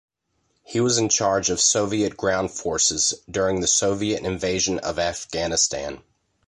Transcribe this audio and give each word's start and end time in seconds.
He 0.63 0.79
was 0.79 0.97
in 0.97 1.09
charge 1.09 1.51
of 1.51 1.61
Soviet 1.61 2.17
ground 2.17 2.49
forces 2.49 3.13
during 3.29 3.61
the 3.61 3.67
Soviet 3.67 4.23
invasion 4.23 4.79
of 4.79 4.97
Afghanistan. 4.97 6.01